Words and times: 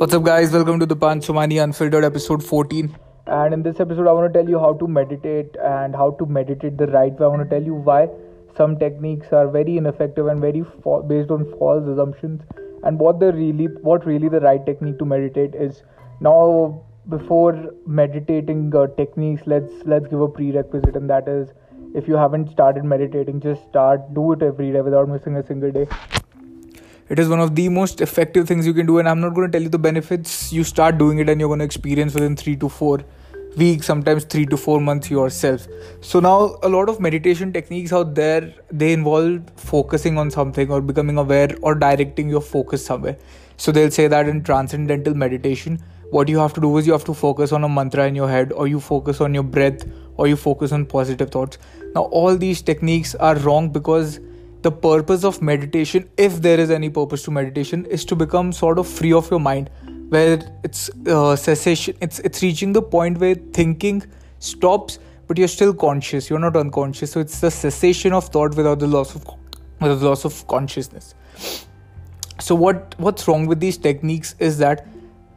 What's 0.00 0.14
up, 0.14 0.22
guys? 0.22 0.50
Welcome 0.50 0.80
to 0.80 0.86
the 0.86 0.96
Panch 0.96 1.26
Somani 1.26 1.62
Unfiltered 1.62 2.04
episode 2.04 2.42
14. 2.42 2.96
And 3.26 3.52
in 3.52 3.62
this 3.62 3.80
episode, 3.80 4.08
I 4.08 4.12
want 4.12 4.32
to 4.32 4.38
tell 4.38 4.48
you 4.48 4.58
how 4.58 4.72
to 4.72 4.88
meditate 4.88 5.54
and 5.62 5.94
how 5.94 6.12
to 6.12 6.24
meditate 6.24 6.78
the 6.78 6.86
right 6.86 7.12
way. 7.12 7.26
I 7.26 7.28
want 7.28 7.42
to 7.42 7.50
tell 7.50 7.62
you 7.62 7.74
why 7.74 8.08
some 8.56 8.78
techniques 8.78 9.30
are 9.34 9.46
very 9.46 9.76
ineffective 9.76 10.28
and 10.28 10.40
very 10.40 10.62
fa- 10.82 11.02
based 11.02 11.30
on 11.30 11.44
false 11.58 11.86
assumptions, 11.86 12.40
and 12.82 12.98
what 12.98 13.20
the 13.20 13.30
really, 13.34 13.66
what 13.88 14.06
really 14.06 14.30
the 14.30 14.40
right 14.40 14.64
technique 14.64 14.98
to 15.00 15.04
meditate 15.04 15.54
is. 15.54 15.82
Now, 16.20 16.82
before 17.10 17.52
meditating 17.86 18.74
uh, 18.74 18.86
techniques, 18.96 19.42
let's 19.44 19.84
let's 19.84 20.06
give 20.06 20.22
a 20.22 20.28
prerequisite, 20.28 20.96
and 20.96 21.10
that 21.10 21.28
is, 21.28 21.50
if 21.94 22.08
you 22.08 22.14
haven't 22.14 22.50
started 22.52 22.84
meditating, 22.84 23.42
just 23.42 23.68
start. 23.68 24.14
Do 24.14 24.32
it 24.32 24.42
every 24.42 24.72
day 24.72 24.80
without 24.80 25.10
missing 25.10 25.36
a 25.36 25.46
single 25.46 25.70
day 25.70 25.86
it 27.10 27.18
is 27.18 27.28
one 27.28 27.40
of 27.40 27.56
the 27.56 27.68
most 27.68 28.00
effective 28.00 28.46
things 28.46 28.64
you 28.64 28.72
can 28.72 28.86
do 28.86 28.98
and 29.00 29.08
i'm 29.08 29.20
not 29.20 29.34
going 29.34 29.50
to 29.50 29.52
tell 29.52 29.62
you 29.62 29.68
the 29.68 29.78
benefits. 29.78 30.52
You 30.52 30.62
start 30.62 30.96
doing 30.96 31.18
it 31.18 31.28
and 31.28 31.40
you're 31.40 31.48
going 31.48 31.58
to 31.58 31.64
experience 31.64 32.14
within 32.14 32.36
3 32.36 32.56
to 32.56 32.68
4 32.68 33.00
weeks 33.56 33.86
sometimes 33.86 34.24
3 34.24 34.46
to 34.46 34.56
4 34.56 34.80
months 34.80 35.10
yourself. 35.10 35.66
So 36.00 36.20
now 36.20 36.56
a 36.62 36.68
lot 36.68 36.88
of 36.88 37.00
meditation 37.00 37.52
techniques 37.52 37.92
out 37.92 38.14
there 38.14 38.54
they 38.70 38.92
involve 38.92 39.42
focusing 39.56 40.18
on 40.18 40.30
something 40.30 40.70
or 40.70 40.80
becoming 40.80 41.18
aware 41.18 41.48
or 41.62 41.74
directing 41.74 42.28
your 42.28 42.40
focus 42.40 42.86
somewhere. 42.86 43.16
So 43.56 43.72
they'll 43.72 43.90
say 43.90 44.06
that 44.06 44.28
in 44.28 44.44
transcendental 44.44 45.14
meditation 45.14 45.80
what 46.10 46.28
you 46.28 46.38
have 46.38 46.52
to 46.54 46.60
do 46.60 46.76
is 46.78 46.86
you 46.86 46.92
have 46.92 47.04
to 47.04 47.14
focus 47.14 47.52
on 47.52 47.64
a 47.64 47.68
mantra 47.68 48.06
in 48.06 48.14
your 48.14 48.28
head 48.28 48.52
or 48.52 48.68
you 48.68 48.78
focus 48.78 49.20
on 49.20 49.34
your 49.34 49.42
breath 49.42 49.84
or 50.16 50.28
you 50.28 50.36
focus 50.36 50.70
on 50.70 50.86
positive 50.86 51.30
thoughts. 51.30 51.58
Now 51.94 52.02
all 52.02 52.36
these 52.36 52.62
techniques 52.62 53.16
are 53.16 53.36
wrong 53.36 53.70
because 53.70 54.20
the 54.62 54.70
purpose 54.70 55.24
of 55.24 55.40
meditation 55.40 56.08
if 56.16 56.40
there 56.42 56.60
is 56.60 56.70
any 56.70 56.90
purpose 56.90 57.22
to 57.22 57.30
meditation 57.30 57.86
is 57.86 58.04
to 58.04 58.16
become 58.16 58.52
sort 58.52 58.78
of 58.78 58.86
free 58.86 59.12
of 59.12 59.30
your 59.30 59.40
mind 59.40 59.70
where 60.10 60.38
it's 60.64 60.90
uh, 61.06 61.34
cessation 61.36 61.96
it's 62.00 62.18
it's 62.20 62.42
reaching 62.42 62.72
the 62.72 62.82
point 62.82 63.18
where 63.18 63.34
thinking 63.34 64.02
stops 64.38 64.98
but 65.26 65.38
you're 65.38 65.48
still 65.48 65.72
conscious 65.72 66.28
you're 66.28 66.40
not 66.40 66.56
unconscious. 66.56 67.12
So 67.12 67.20
it's 67.20 67.40
the 67.40 67.50
cessation 67.50 68.12
of 68.12 68.28
thought 68.28 68.56
without 68.56 68.80
the 68.80 68.88
loss 68.88 69.14
of 69.14 69.24
without 69.80 69.94
the 69.94 70.08
loss 70.08 70.24
of 70.24 70.46
consciousness. 70.48 71.14
So 72.40 72.54
what 72.54 72.94
what's 72.98 73.28
wrong 73.28 73.46
with 73.46 73.60
these 73.60 73.78
techniques 73.78 74.34
is 74.38 74.58
that 74.58 74.86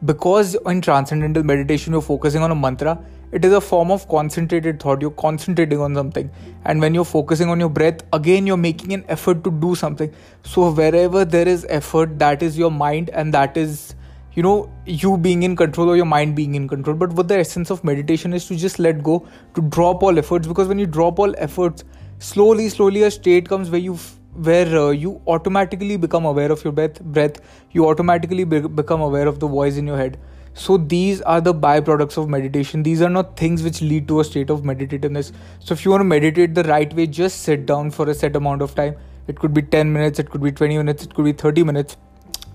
because 0.04 0.56
in 0.66 0.80
transcendental 0.80 1.42
meditation 1.42 1.92
you're 1.92 2.02
focusing 2.02 2.42
on 2.42 2.50
a 2.50 2.54
mantra 2.54 2.98
it 3.34 3.44
is 3.44 3.52
a 3.52 3.60
form 3.60 3.90
of 3.90 4.08
concentrated 4.08 4.80
thought. 4.80 5.02
You're 5.02 5.10
concentrating 5.22 5.80
on 5.80 5.94
something. 5.94 6.30
And 6.64 6.80
when 6.80 6.94
you're 6.94 7.04
focusing 7.04 7.50
on 7.50 7.58
your 7.58 7.68
breath 7.68 8.02
again 8.12 8.46
you're 8.46 8.56
making 8.56 8.92
an 8.92 9.04
effort 9.08 9.42
to 9.44 9.50
do 9.50 9.74
something. 9.74 10.12
So 10.44 10.70
wherever 10.70 11.24
there 11.24 11.48
is 11.48 11.66
effort 11.68 12.18
that 12.20 12.42
is 12.42 12.56
your 12.56 12.70
mind 12.70 13.10
and 13.10 13.34
that 13.34 13.56
is 13.56 13.96
you 14.34 14.42
know 14.44 14.70
you 14.86 15.16
being 15.16 15.42
in 15.42 15.56
control 15.56 15.90
or 15.90 15.96
your 15.96 16.06
mind 16.06 16.36
being 16.36 16.54
in 16.54 16.68
control. 16.68 16.96
But 16.96 17.12
what 17.12 17.26
the 17.26 17.38
essence 17.38 17.70
of 17.70 17.82
meditation 17.82 18.32
is 18.32 18.46
to 18.46 18.56
just 18.56 18.78
let 18.78 19.02
go 19.02 19.26
to 19.54 19.62
drop 19.62 20.04
all 20.04 20.16
efforts. 20.18 20.46
Because 20.46 20.68
when 20.68 20.78
you 20.78 20.86
drop 20.86 21.18
all 21.18 21.34
efforts 21.38 21.84
slowly 22.18 22.68
slowly 22.68 23.02
a 23.02 23.10
state 23.10 23.48
comes 23.48 23.68
where 23.68 23.80
you 23.80 23.98
where 24.34 24.78
uh, 24.78 24.90
you 24.90 25.20
automatically 25.26 25.96
become 25.96 26.24
aware 26.24 26.52
of 26.52 26.62
your 26.62 26.72
breath 26.72 27.02
breath. 27.18 27.40
You 27.72 27.88
automatically 27.88 28.44
be- 28.44 28.60
become 28.60 29.00
aware 29.00 29.26
of 29.26 29.40
the 29.40 29.48
voice 29.48 29.76
in 29.76 29.86
your 29.86 29.96
head 29.96 30.18
so 30.54 30.76
these 30.76 31.20
are 31.22 31.40
the 31.40 31.52
byproducts 31.52 32.16
of 32.16 32.28
meditation. 32.28 32.84
These 32.84 33.02
are 33.02 33.10
not 33.10 33.36
things 33.36 33.62
which 33.64 33.82
lead 33.82 34.06
to 34.06 34.20
a 34.20 34.24
state 34.24 34.50
of 34.50 34.62
meditativeness. 34.62 35.32
So 35.58 35.74
if 35.74 35.84
you 35.84 35.90
want 35.90 36.02
to 36.02 36.04
meditate 36.04 36.54
the 36.54 36.62
right 36.62 36.92
way 36.94 37.08
just 37.08 37.42
sit 37.42 37.66
down 37.66 37.90
for 37.90 38.08
a 38.08 38.14
set 38.14 38.36
amount 38.36 38.62
of 38.62 38.74
time. 38.74 38.96
It 39.26 39.40
could 39.40 39.52
be 39.52 39.62
10 39.62 39.92
minutes 39.92 40.18
it 40.18 40.30
could 40.30 40.42
be 40.42 40.52
20 40.52 40.76
minutes 40.78 41.04
it 41.04 41.14
could 41.14 41.24
be 41.24 41.32
30 41.32 41.64
minutes. 41.64 41.96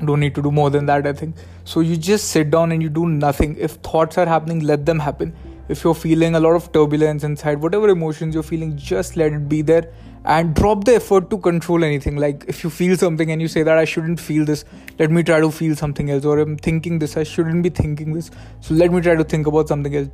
Don't 0.06 0.22
need 0.22 0.34
to 0.36 0.42
do 0.42 0.50
more 0.50 0.70
than 0.70 0.86
that 0.86 1.06
i 1.06 1.12
think. 1.12 1.36
So 1.66 1.82
you 1.82 1.98
just 1.98 2.30
sit 2.30 2.50
down 2.52 2.72
and 2.72 2.82
you 2.82 2.90
do 2.90 3.06
nothing. 3.06 3.58
If 3.58 3.72
thoughts 3.90 4.18
are 4.18 4.26
happening 4.26 4.62
let 4.62 4.86
them 4.86 5.00
happen 5.00 5.36
if 5.70 5.84
you're 5.84 5.96
feeling 5.96 6.36
a 6.36 6.40
lot 6.40 6.56
of 6.56 6.72
turbulence 6.74 7.24
inside 7.24 7.62
whatever 7.62 7.90
emotions 7.90 8.34
you're 8.34 8.44
feeling 8.44 8.76
just 8.76 9.16
let 9.16 9.32
it 9.32 9.48
be 9.48 9.62
there 9.62 9.92
and 10.26 10.54
drop 10.54 10.84
the 10.84 10.96
effort 10.96 11.30
to 11.30 11.38
control 11.38 11.84
anything. 11.84 12.18
Like 12.18 12.44
if 12.48 12.64
you 12.64 12.70
feel 12.70 12.98
something 12.98 13.32
and 13.32 13.42
you 13.42 13.48
say 13.48 13.64
that 13.64 13.78
i 13.78 13.86
shouldn't 13.86 14.20
feel 14.20 14.46
this 14.46 14.66
let 14.98 15.12
me 15.12 15.24
try 15.24 15.40
to 15.40 15.52
feel 15.52 15.76
something 15.76 16.10
else. 16.10 16.26
Or 16.26 16.40
i'm 16.40 16.58
thinking 16.58 17.00
this 17.00 17.16
i 17.18 17.24
shouldn't 17.24 17.64
be 17.64 17.70
thinking 17.70 18.14
this. 18.14 18.32
So 18.62 18.74
let 18.74 18.92
me 18.92 19.02
try 19.02 19.16
to 19.16 19.24
think 19.24 19.48
about 19.48 19.68
something 19.68 19.96
else. 19.96 20.10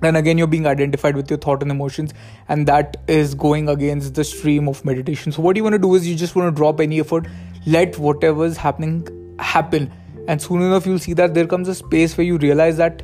Then 0.00 0.16
again 0.16 0.38
you're 0.38 0.46
being 0.46 0.66
identified 0.66 1.16
with 1.16 1.30
your 1.30 1.38
thought 1.38 1.62
and 1.62 1.70
emotions 1.70 2.12
and 2.48 2.66
that 2.66 2.96
is 3.06 3.34
going 3.34 3.68
against 3.68 4.14
the 4.14 4.24
stream 4.24 4.68
of 4.68 4.84
meditation. 4.84 5.32
So 5.32 5.42
what 5.42 5.56
you 5.56 5.62
want 5.62 5.74
to 5.74 5.78
do 5.78 5.94
is 5.94 6.08
you 6.08 6.16
just 6.16 6.34
want 6.34 6.54
to 6.54 6.56
drop 6.56 6.80
any 6.80 7.00
effort 7.00 7.26
let 7.66 7.98
whatever 7.98 8.44
is 8.44 8.56
happening 8.56 9.06
happen. 9.38 9.92
And 10.28 10.40
soon 10.40 10.62
enough 10.62 10.86
you'll 10.86 10.98
see 10.98 11.12
that 11.14 11.34
there 11.34 11.46
comes 11.46 11.68
a 11.68 11.74
space 11.74 12.16
where 12.16 12.26
you 12.26 12.38
realize 12.38 12.76
that 12.78 13.02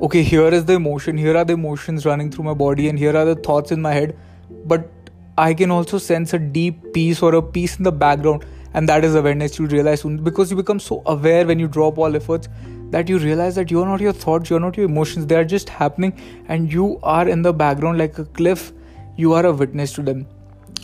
okay 0.00 0.22
here 0.22 0.48
is 0.48 0.64
the 0.64 0.74
emotion 0.74 1.16
here 1.16 1.36
are 1.36 1.44
the 1.44 1.52
emotions 1.54 2.04
running 2.04 2.30
through 2.30 2.44
my 2.44 2.54
body 2.54 2.88
and 2.88 2.98
here 2.98 3.16
are 3.16 3.24
the 3.24 3.34
thoughts 3.36 3.72
in 3.72 3.80
my 3.80 3.92
head 3.92 4.16
but 4.64 4.90
I 5.38 5.52
can 5.52 5.70
also 5.70 5.98
sense 5.98 6.32
a 6.32 6.38
deep 6.38 6.94
peace 6.94 7.22
or 7.22 7.34
a 7.34 7.42
peace 7.42 7.76
in 7.76 7.84
the 7.84 7.92
background, 7.92 8.46
and 8.72 8.88
that 8.88 9.04
is 9.04 9.14
awareness. 9.14 9.58
You 9.58 9.66
realize 9.66 10.00
soon 10.00 10.24
because 10.24 10.50
you 10.50 10.56
become 10.56 10.80
so 10.80 11.02
aware 11.04 11.46
when 11.46 11.58
you 11.58 11.68
drop 11.68 11.98
all 11.98 12.16
efforts 12.16 12.48
that 12.90 13.08
you 13.08 13.18
realize 13.18 13.54
that 13.56 13.70
you're 13.70 13.84
not 13.84 14.00
your 14.00 14.14
thoughts, 14.14 14.48
you're 14.48 14.60
not 14.60 14.78
your 14.78 14.86
emotions, 14.86 15.26
they 15.26 15.36
are 15.36 15.44
just 15.44 15.68
happening, 15.68 16.18
and 16.48 16.72
you 16.72 16.98
are 17.02 17.28
in 17.28 17.42
the 17.42 17.52
background 17.52 17.98
like 17.98 18.18
a 18.18 18.24
cliff. 18.24 18.72
You 19.16 19.34
are 19.34 19.44
a 19.44 19.52
witness 19.52 19.92
to 19.94 20.02
them. 20.02 20.26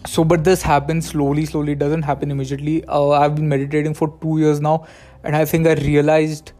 So, 0.06 0.22
but 0.22 0.44
this 0.44 0.60
happens 0.60 1.08
slowly, 1.08 1.46
slowly, 1.46 1.72
it 1.72 1.78
doesn't 1.78 2.02
happen 2.02 2.30
immediately. 2.30 2.84
Uh, 2.84 3.10
I've 3.10 3.34
been 3.36 3.48
meditating 3.48 3.94
for 3.94 4.18
two 4.20 4.38
years 4.38 4.60
now, 4.60 4.86
and 5.24 5.34
I 5.34 5.46
think 5.46 5.66
I 5.66 5.74
realized 5.74 6.52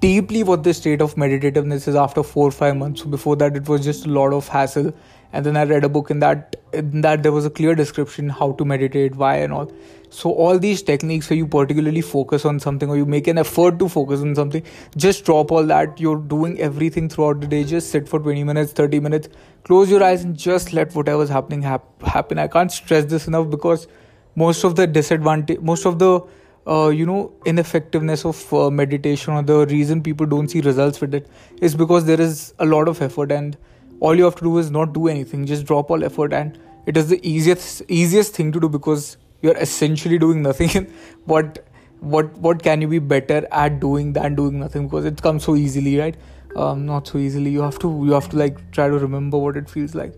deeply 0.00 0.42
what 0.42 0.62
the 0.62 0.74
state 0.74 1.00
of 1.00 1.14
meditativeness 1.14 1.88
is 1.88 1.94
after 1.94 2.22
four 2.22 2.48
or 2.48 2.50
five 2.50 2.76
months. 2.76 3.02
So 3.02 3.08
before 3.08 3.36
that, 3.36 3.56
it 3.56 3.68
was 3.68 3.84
just 3.84 4.06
a 4.06 4.08
lot 4.08 4.32
of 4.32 4.48
hassle, 4.48 4.92
and 5.32 5.46
then 5.46 5.56
I 5.56 5.64
read 5.64 5.84
a 5.84 5.88
book 5.88 6.10
in 6.10 6.20
that 6.20 6.56
in 6.72 7.00
that 7.02 7.22
there 7.22 7.32
was 7.32 7.46
a 7.46 7.50
clear 7.50 7.74
description 7.74 8.28
how 8.28 8.52
to 8.52 8.64
meditate, 8.64 9.14
why, 9.16 9.36
and 9.36 9.52
all. 9.52 9.70
So 10.10 10.30
all 10.30 10.58
these 10.58 10.82
techniques 10.82 11.30
where 11.30 11.38
you 11.38 11.46
particularly 11.46 12.02
focus 12.02 12.44
on 12.44 12.60
something 12.60 12.90
or 12.90 12.96
you 12.98 13.06
make 13.06 13.26
an 13.28 13.38
effort 13.38 13.78
to 13.78 13.88
focus 13.88 14.20
on 14.20 14.34
something, 14.34 14.62
just 14.96 15.24
drop 15.24 15.50
all 15.50 15.64
that. 15.64 15.98
You're 15.98 16.18
doing 16.18 16.60
everything 16.60 17.08
throughout 17.08 17.40
the 17.40 17.46
day. 17.46 17.64
Just 17.64 17.90
sit 17.90 18.08
for 18.08 18.20
20 18.20 18.44
minutes, 18.44 18.72
30 18.72 19.00
minutes, 19.00 19.28
close 19.64 19.90
your 19.90 20.02
eyes, 20.02 20.22
and 20.22 20.36
just 20.36 20.74
let 20.74 20.94
whatever's 20.94 21.30
happening 21.30 21.62
hap- 21.62 22.02
happen. 22.02 22.38
I 22.38 22.46
can't 22.48 22.70
stress 22.70 23.06
this 23.06 23.26
enough 23.26 23.48
because 23.48 23.88
most 24.34 24.64
of 24.64 24.76
the 24.76 24.86
disadvantage, 24.86 25.60
most 25.60 25.86
of 25.86 25.98
the 25.98 26.20
uh, 26.66 26.88
you 26.88 27.04
know 27.04 27.32
ineffectiveness 27.44 28.24
of 28.24 28.52
uh, 28.54 28.70
meditation 28.70 29.32
or 29.34 29.42
the 29.42 29.66
reason 29.66 30.02
people 30.02 30.26
don't 30.26 30.48
see 30.48 30.60
results 30.60 31.00
with 31.00 31.14
it 31.14 31.28
is 31.60 31.74
because 31.74 32.04
there 32.04 32.20
is 32.20 32.54
a 32.58 32.64
lot 32.64 32.88
of 32.88 33.02
effort 33.02 33.32
and 33.32 33.56
all 34.00 34.14
you 34.14 34.24
have 34.24 34.36
to 34.36 34.44
do 34.44 34.58
is 34.58 34.70
not 34.70 34.92
do 34.92 35.08
anything 35.08 35.44
just 35.46 35.64
drop 35.64 35.90
all 35.90 36.04
effort 36.04 36.32
and 36.32 36.58
it 36.86 36.96
is 36.96 37.08
the 37.08 37.20
easiest 37.28 37.82
easiest 37.88 38.34
thing 38.34 38.50
to 38.52 38.60
do 38.60 38.68
because 38.68 39.16
you're 39.42 39.56
essentially 39.56 40.18
doing 40.18 40.42
nothing. 40.42 40.92
What 41.26 41.64
what 42.00 42.32
what 42.44 42.62
can 42.62 42.80
you 42.80 42.88
be 42.88 42.98
better 42.98 43.46
at 43.52 43.78
doing 43.80 44.12
than 44.12 44.34
doing 44.34 44.58
nothing? 44.58 44.88
Because 44.88 45.04
it 45.04 45.22
comes 45.22 45.44
so 45.44 45.54
easily 45.54 45.98
right? 45.98 46.16
Um, 46.56 46.84
not 46.86 47.06
so 47.06 47.18
easily. 47.18 47.50
You 47.50 47.62
have 47.62 47.78
to 47.80 47.90
you 48.06 48.12
have 48.12 48.28
to 48.30 48.36
like 48.36 48.58
try 48.72 48.88
to 48.88 48.98
remember 48.98 49.38
what 49.38 49.56
it 49.56 49.70
feels 49.70 49.94
like. 49.94 50.14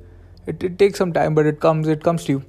It, 0.47 0.62
it 0.62 0.78
takes 0.78 0.99
some 0.99 1.12
time 1.12 1.34
but 1.34 1.47
it 1.47 1.61
comes 1.61 1.88
it 1.88 2.03
comes 2.03 2.25
to 2.25 2.32
you. 2.32 2.44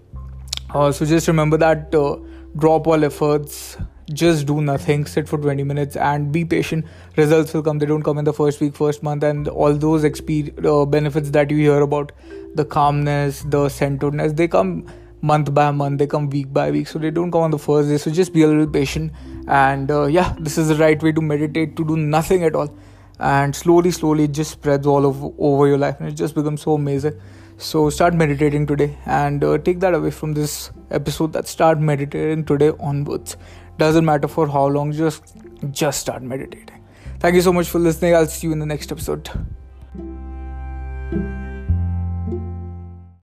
Uh, 0.74 0.92
so 0.92 1.06
just 1.06 1.28
remember 1.28 1.58
that 1.58 1.94
uh, 1.94 2.16
drop 2.58 2.88
all 2.88 3.04
efforts 3.04 3.78
just 4.14 4.46
do 4.46 4.62
nothing 4.62 5.06
sit 5.06 5.28
for 5.28 5.38
20 5.38 5.64
minutes 5.64 5.96
and 5.96 6.32
be 6.32 6.46
patient. 6.46 6.86
Results 7.16 7.54
will 7.54 7.64
come. 7.64 7.80
They 7.80 7.86
don't 7.88 8.04
come 8.04 8.20
in 8.20 8.26
the 8.26 8.34
first 8.34 8.62
week 8.62 8.76
first 8.76 9.02
month 9.02 9.24
and 9.24 9.48
all 9.48 9.74
those 9.74 10.06
uh, 10.06 10.86
benefits 10.86 11.32
that 11.32 11.50
you 11.50 11.58
hear 11.58 11.82
about 11.82 12.12
the 12.54 12.64
calmness 12.64 13.42
the 13.48 13.68
centeredness 13.68 14.32
they 14.34 14.48
come 14.48 14.86
month 15.22 15.54
by 15.54 15.72
month. 15.72 15.98
They 15.98 16.08
come 16.08 16.30
week 16.30 16.54
by 16.54 16.70
week. 16.70 16.88
So 16.88 17.00
they 17.00 17.10
don't 17.10 17.32
come 17.32 17.42
on 17.42 17.52
the 17.52 17.58
first 17.58 17.90
day. 17.90 17.98
So 17.98 18.12
just 18.12 18.32
be 18.32 18.44
a 18.44 18.48
little 18.48 18.68
patient 18.68 19.12
and 19.48 19.90
uh, 19.90 20.06
yeah 20.06 20.36
this 20.40 20.58
is 20.58 20.68
the 20.68 20.76
right 20.76 21.02
way 21.02 21.12
to 21.12 21.22
meditate 21.22 21.76
to 21.78 21.86
do 21.86 21.98
nothing 21.98 22.44
at 22.44 22.56
all 22.56 22.76
and 23.20 23.56
slowly 23.56 23.92
slowly 23.92 24.26
it 24.26 24.32
just 24.32 24.52
spreads 24.52 24.86
all 24.86 25.06
over, 25.06 25.30
over 25.38 25.68
your 25.68 25.78
life 25.78 26.00
and 26.00 26.10
it 26.10 26.14
just 26.14 26.36
becomes 26.36 26.62
so 26.62 26.74
amazing 26.74 27.20
so 27.58 27.90
start 27.90 28.14
meditating 28.14 28.68
today 28.68 28.98
and 29.06 29.44
uh, 29.44 29.58
take 29.58 29.80
that 29.80 29.94
away 29.94 30.12
from 30.12 30.34
this 30.34 30.72
episode 30.92 31.32
that 31.34 31.48
start 31.48 31.80
meditating 31.80 32.44
today 32.44 32.72
onwards. 32.80 33.38
Doesn't 33.78 34.04
matter 34.04 34.28
for 34.28 34.48
how 34.48 34.68
long, 34.68 34.92
just 34.92 35.36
just 35.72 36.02
start 36.02 36.22
meditating. 36.22 36.84
Thank 37.20 37.36
you 37.36 37.42
so 37.42 37.54
much 37.54 37.70
for 37.70 37.80
listening. 37.80 38.14
I'll 38.16 38.28
see 38.28 38.48
you 38.48 38.54
in 38.54 38.60
the 38.60 38.66
next 38.66 38.92
episode. 38.92 39.30